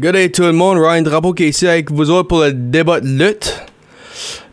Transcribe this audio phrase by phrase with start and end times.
[0.00, 3.00] Good day tout le monde, Ryan Drapeau qui est ici avec vous pour le débat
[3.00, 3.64] de lutte.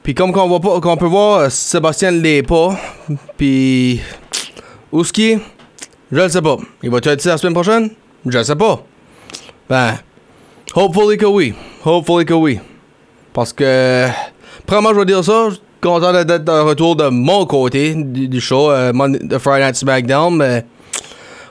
[0.02, 2.76] Puis comme qu'on voit pas, qu'on peut voir, Sébastien l'est pas.
[3.38, 4.02] Puis
[4.92, 5.38] Ouski,
[6.12, 6.58] je le sais pas.
[6.82, 7.92] Il va être ici la semaine prochaine?
[8.26, 8.84] Je le sais pas.
[9.70, 10.00] Ben,
[10.74, 11.54] hopefully que oui.
[11.86, 12.60] Hopefully que oui.
[13.32, 14.08] Parce que,
[14.66, 18.42] premièrement, je vais dire ça, je suis content d'être de retour de mon côté du,
[18.42, 18.92] show, euh,
[19.38, 20.66] Friday Night SmackDown, mais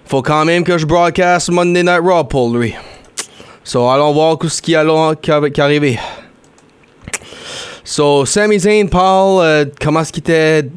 [0.04, 2.74] faut quand même que je broadcast Monday Night Raw pour lui.
[3.64, 5.98] So, allons voir ce qui allons qui qui arrivé.
[7.82, 10.68] So, Sami Zayn parle euh, comment est-ce qu'il était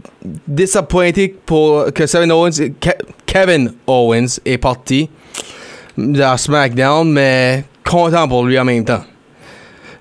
[0.47, 5.09] disappointé pour que Kevin Owens, Ke- Kevin Owens est parti
[5.97, 9.03] de SmackDown, mais content pour lui en même temps.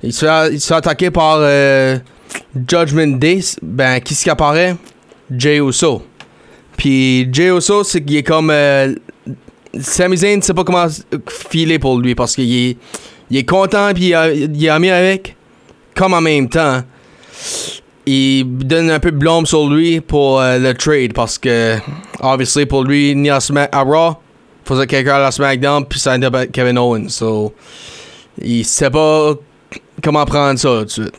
[0.03, 1.99] Il se fait, il se attaquer par euh,
[2.69, 3.41] Judgment Day.
[3.63, 4.77] Ben, qui ce qui apparaît?
[5.31, 6.03] Jey Uso.
[6.77, 8.51] Puis Jey Uso, c'est est comme...
[8.51, 8.95] euh,
[9.81, 10.87] Sami Zayn, sait pas comment
[11.29, 12.77] filer pour lui parce qu'il est,
[13.31, 15.37] il est content puis il, est ami avec.
[15.95, 16.83] Comme en même temps,
[18.05, 21.77] il donne un peu de blâme sur lui pour euh, le trade parce que,
[22.21, 24.17] obviously, pour lui, ni à, Smack, Raw,
[24.65, 27.09] faisait quelqu'un à la SmackDown puis ça endait avec Kevin Owens.
[27.09, 27.55] So,
[28.43, 29.35] il sait pas
[30.03, 31.15] comment prendre ça tout de suite.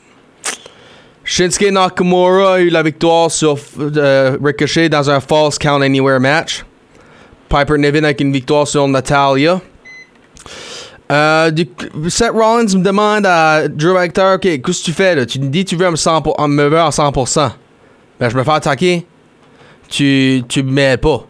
[1.24, 6.64] Shinsuke Nakamura a eu la victoire sur euh, Ricochet dans un False Count Anywhere match.
[7.50, 9.62] Piper Niven avec une victoire sur Natalia.
[11.10, 11.68] Euh, du,
[12.10, 15.26] Seth Rollins me demande à Drew McIntyre, ok, qu'est-ce que tu fais là?
[15.26, 17.52] Tu me dis tu veux me, 100 pour- me veux à 100%.
[18.20, 19.06] Ben, je me fais attaquer.
[19.90, 21.26] Tu, tu me mets pas.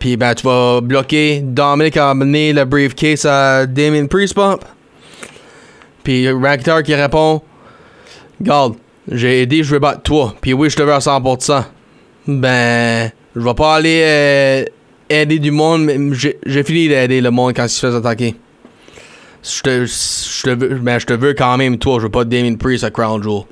[0.00, 1.40] Puis, ben, tu vas bloquer.
[1.42, 4.64] Dominic a amené le briefcase à Damien Priest Pump.
[6.02, 6.26] Puis,
[6.84, 7.42] qui répond,
[8.40, 8.74] Garde,
[9.10, 10.34] j'ai aidé, je veux battre toi.
[10.40, 11.64] Puis oui, je te veux à 100%.
[12.26, 14.64] Ben, je vais pas aller euh,
[15.10, 18.34] aider du monde, mais j'ai fini d'aider le monde quand il se fait attaquer.
[19.42, 21.98] Je te, veux, ben, je te veux quand même, toi.
[21.98, 23.42] Je veux pas Damien Priest à Crown Jewel.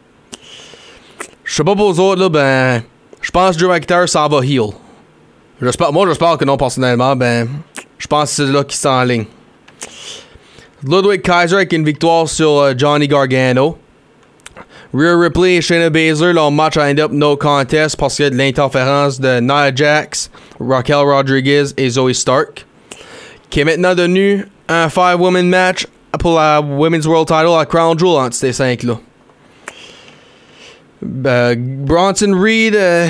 [1.44, 2.82] Je sais pas pour les autres, là, ben,
[3.20, 4.70] je pense que Drew McIntyre s'en va heal.
[5.62, 7.48] J'espère, moi, j'espère que non, personnellement, ben,
[7.98, 9.26] je pense que c'est là qu'il s'enligne.
[10.84, 13.78] Ludwig Kaiser avec une victoire sur euh, Johnny Gargano.
[14.94, 18.28] Rhea Ripley et Shayna Baszler, leur match a end up no contest parce qu'il y
[18.28, 20.30] a de l'interférence de Nia Jax,
[20.60, 22.64] Raquel Rodriguez et Zoe Stark.
[23.50, 25.86] Qui est maintenant devenu un five-woman match
[26.18, 28.98] pour la Women's World Title à Crown Jewel entre ces cinq-là.
[31.02, 31.54] Ben,
[31.84, 33.08] Bronson Reed, euh,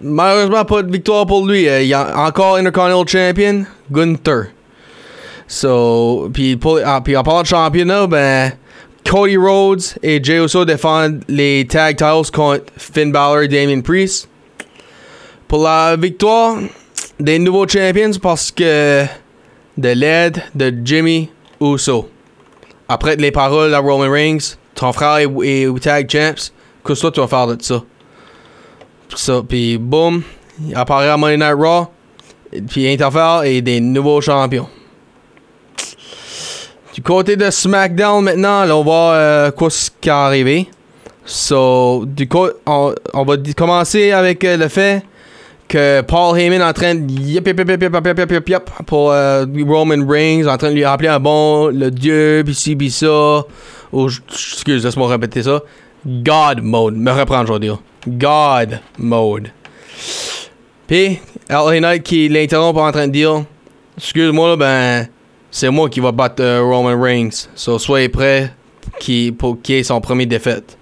[0.00, 1.68] malheureusement pas de victoire pour lui.
[1.68, 4.46] Euh, Il y a encore Intercontinental Champion, Gunther.
[5.46, 8.52] So, puis, ah, en parlant de championnat, ben,
[9.08, 14.28] Cody Rhodes et Jey Uso défendent les tag titles contre Finn Balor et Damien Priest.
[15.46, 16.58] Pour la victoire
[17.18, 19.06] des nouveaux champions parce que
[19.78, 22.10] de l'aide de Jimmy Uso.
[22.86, 26.50] Après les paroles à Roman Reigns, ton frère est, tag champs,
[26.84, 29.42] que toi tu vas faire de ça?
[29.48, 30.22] Puis boum,
[30.66, 31.86] il apparaît à Monday Night Raw,
[32.68, 34.68] puis interfère et des nouveaux champions.
[36.98, 40.68] Du côté de SmackDown maintenant, là, on va euh, quoi ce qui est arrivé.
[41.24, 45.04] So, du coup, on, on va commencer avec le fait
[45.68, 48.70] que Paul Heyman est en train de yep, yep, yep, yep, yep, yep, yep, yep
[48.84, 52.90] pour Roman Reigns, en train de lui rappeler un bon le dieu, pis ci, pis
[52.90, 53.44] ça.
[53.92, 55.62] Oh, excuse, laisse-moi répéter ça.
[56.04, 56.96] God mode.
[56.96, 57.78] Me reprendre, je dire.
[58.08, 59.52] God mode.
[60.88, 63.44] Puis, LA Knight qui l'interrompt en train de dire
[63.96, 65.08] Excuse-moi, là, ben
[65.50, 67.46] c'est moi qui va battre euh, Roman Reigns.
[67.54, 68.52] So, soyez prêts
[69.00, 70.76] qui, pour qu'il ait son premier défaite.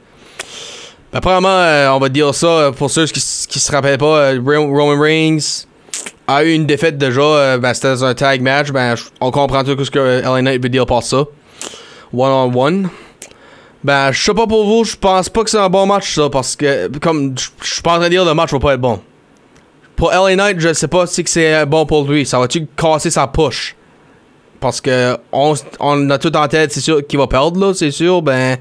[1.13, 4.33] Ben, premièrement, euh, on va dire ça euh, pour ceux qui, qui se rappellent pas.
[4.33, 5.65] euh, Ro- Roman Reigns
[6.27, 7.57] a eu une défaite déjà.
[7.59, 8.71] ben, c'était un tag match.
[8.71, 11.19] Ben, on comprend tout ce que LA Knight veut dire par ça.
[12.13, 12.89] One on one.
[13.85, 16.29] Ben, je sais pas pour vous, je pense pas que c'est un bon match ça
[16.29, 18.81] parce que comme je suis pas en train de dire le match va pas être
[18.81, 19.01] bon.
[19.95, 22.27] Pour LA Knight, je sais pas si c'est bon pour lui.
[22.27, 23.77] Ça va-tu casser sa push?
[24.61, 27.91] Parce que on, on a tout en tête, c'est sûr qu'il va perdre là, c'est
[27.91, 28.23] sûr.
[28.23, 28.57] Ben,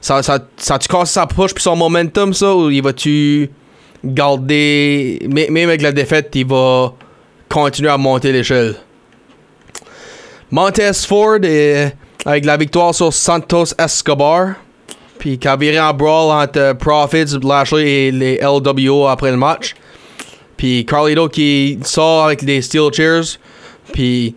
[0.00, 3.50] ça, ça, ça tu casse sa push puis son momentum ça ou il va-tu
[4.04, 5.18] garder.
[5.28, 6.92] mê- Même avec la défaite, il va
[7.48, 8.74] continuer à monter l'échelle?
[10.50, 11.38] Montez Ford,
[12.24, 14.54] avec la victoire sur Santos Escobar,
[15.18, 19.74] puis qui a viré brawl entre Profits, Lashley et les LWO après le match.
[20.56, 23.24] Puis Carlito qui sort avec les steel chairs.
[23.92, 24.34] Puis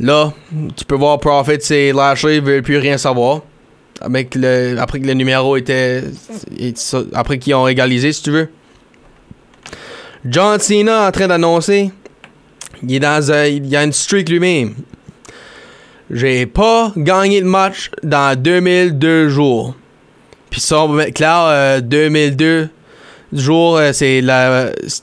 [0.00, 0.32] là,
[0.76, 3.42] tu peux voir Profits et Lashley veulent plus rien savoir.
[4.00, 6.02] Avec le, après que le numéro était.
[7.12, 8.48] Après qu'ils ont égalisé, si tu veux.
[10.24, 11.90] John Cena en train d'annoncer.
[12.82, 14.74] Il est dans un- il y a une streak lui-même.
[16.10, 19.74] J'ai pas gagné de match dans 2002 jours.
[20.50, 22.68] Puis ça, on va mettre clair, euh, 2002
[23.32, 24.22] jours, euh, c'est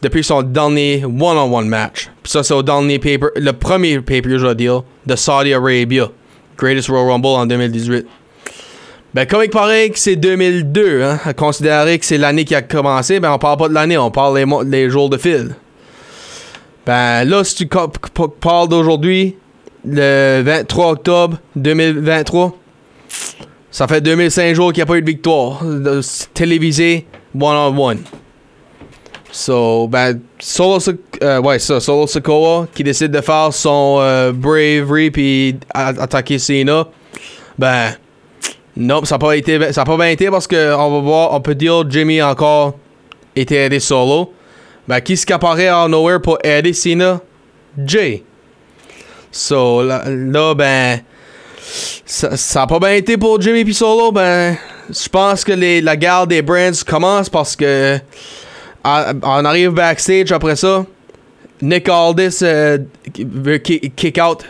[0.01, 2.09] depuis son dernier one-on-one match.
[2.23, 6.09] Ça, c'est au dernier paper, le premier paper, je veux dire, de Saudi Arabia.
[6.57, 8.05] Greatest Royal Rumble en 2018.
[9.13, 12.61] Ben, comme il paraît que c'est 2002, hein, à considérer que c'est l'année qui a
[12.61, 15.55] commencé, ben, on parle pas de l'année, on parle des jours de fil.
[16.85, 19.35] Ben, là, si tu parles d'aujourd'hui,
[19.85, 22.57] le 23 octobre 2023,
[23.71, 25.63] ça fait 2005 jours qu'il n'y a pas eu de victoire
[27.33, 27.99] de- télévisée one-on-one.
[29.31, 30.79] So, ben, Solo,
[31.21, 36.87] euh, ouais, ça, Solo Sikoa qui décide de faire son euh, bravery puis attaquer Cena,
[37.57, 37.91] ben,
[38.75, 41.41] non, ça n'a pas été, ça pas bien été parce que on va voir, on
[41.41, 42.75] peut dire Jimmy encore
[43.35, 44.33] était aidé solo.
[44.87, 47.19] Ben, qui qui apparaît en nowhere pour aider Cena?
[47.85, 48.23] Jay.
[49.31, 51.01] So, là, là, ben,
[52.05, 54.55] ça, ça a pas bien été pour Jimmy puis Solo, ben,
[54.89, 55.53] je pense que
[55.83, 57.99] la guerre des brands commence parce que
[58.83, 60.85] on arrive backstage après ça.
[61.61, 62.77] Nick Aldis euh,
[63.19, 64.45] veut ki- kick out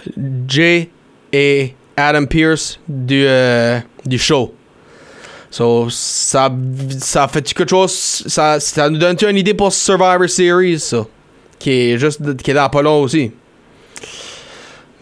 [0.47, 0.89] Jay
[1.31, 4.53] et Adam Pierce du, euh, du show.
[5.49, 6.51] So, ça,
[6.99, 7.93] ça fait quelque chose.
[8.27, 10.91] Ça, ça nous donne une idée pour Survivor Series.
[11.57, 13.31] Qui est juste qui est dans pas aussi?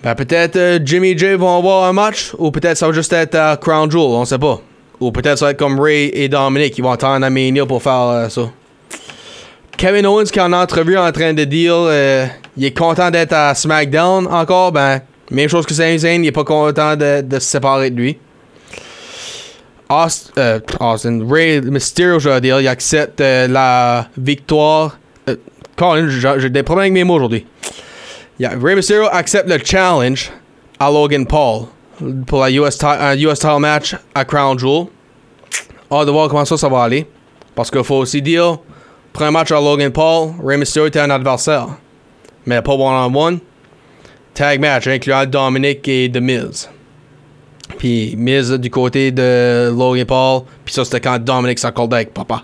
[0.03, 3.11] Ben, peut-être euh, Jimmy et Jay vont avoir un match, ou peut-être ça va juste
[3.11, 4.61] être à Crown Jewel, on sait pas.
[4.99, 8.01] Ou peut-être ça va être comme Ray et Dominic, ils vont attendre Mania pour faire
[8.01, 8.49] euh, ça.
[9.77, 12.25] Kevin Owens qui est en entrevue en train de dire euh,
[12.55, 15.01] il est content d'être à SmackDown encore, ben
[15.31, 18.17] même chose que Sami Zayn, il est pas content de, se séparer de lui.
[19.91, 24.97] Euh, Austin, Ray Mysterio, je veux dire, il accepte la victoire.
[25.75, 27.45] Colin, j'ai des problèmes avec mes mots aujourd'hui.
[28.39, 30.31] Ray Mysterio accepte le challenge
[30.79, 31.65] à Logan Paul
[32.25, 34.87] pour la US, un US title match à Crown Jewel.
[35.91, 37.05] Hâte de voir comment ça, ça va aller.
[37.53, 38.57] Parce qu'il faut aussi dire,
[39.13, 41.67] premier match à Logan Paul, Ray Mysterio était un adversaire.
[42.45, 43.39] Mais pas one-on-one.
[44.33, 46.69] Tag match, incluant Dominic et The Miz.
[47.77, 50.41] Puis Miz du côté de Logan Paul.
[50.65, 52.43] Puis ça, c'était quand Dominic s'accordait avec papa.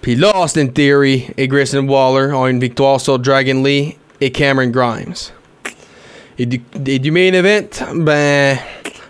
[0.00, 4.68] Puis là, Austin Theory et Grayson Waller ont une victoire sur Dragon Lee et Cameron
[4.68, 5.32] Grimes.
[6.38, 8.58] Et du, du main event, ben,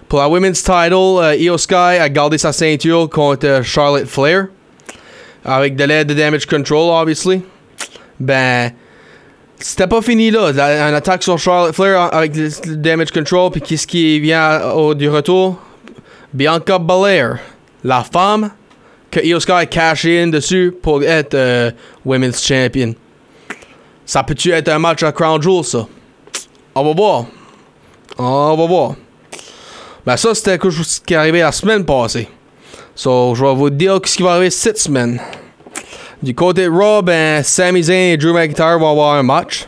[0.08, 4.46] pour la women's title, euh, Io Sky a gardé sa ceinture contre euh, Charlotte Flair.
[5.44, 7.42] Avec de l'aide de Damage Control, obviously.
[8.20, 8.70] Ben,
[9.58, 10.48] c'était pas fini là.
[10.48, 12.32] Un attaque sur Charlotte Flair avec
[12.66, 13.50] Damage Control.
[13.50, 15.60] Puis qu'est-ce qui vient au, du retour?
[16.32, 17.38] Bianca Belair,
[17.82, 18.50] la femme
[19.10, 21.70] que Io Sky a caché in dessus pour être euh,
[22.04, 22.94] Women's Champion.
[24.04, 25.86] Ça peut-tu être un match à Crown Jewel, ça?
[26.78, 27.24] On va voir.
[28.18, 28.96] On va voir.
[30.04, 32.28] Ben ça, c'était chose qui est arrivé la semaine passée.
[32.94, 35.18] So, je vais vous dire ce qui va arriver cette semaine.
[36.22, 39.66] Du côté de Raw, ben, Sami Zayn et Drew McIntyre vont avoir un match.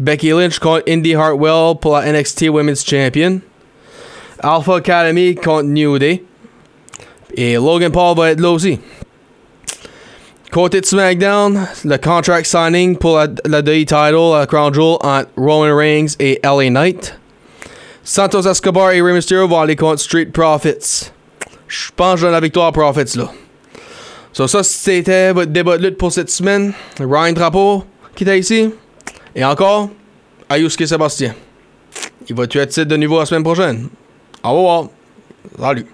[0.00, 3.40] Becky Lynch contre Indy Hartwell pour la NXT Women's Champion.
[4.40, 6.24] Alpha Academy contre New Day.
[7.36, 8.80] Et Logan Paul va être là aussi.
[10.52, 15.76] Côté de SmackDown, le contract signing pour la, la title à Crown Jewel entre Roman
[15.76, 17.18] Reigns et LA Knight.
[18.04, 21.10] Santos Escobar et Rey Mysterio vont aller contre Street Profits.
[21.66, 23.30] Je pense que la victoire Profits là.
[24.32, 26.72] So, ça, c'était votre débat de lutte pour cette semaine.
[27.00, 27.84] Ryan Drapeau
[28.14, 28.70] qui était ici.
[29.34, 29.90] Et encore,
[30.48, 31.34] Ayusuke Sébastien.
[32.28, 33.88] Il va tuer titre de nouveau la semaine prochaine.
[34.42, 34.84] Au revoir.
[35.58, 35.86] Salut.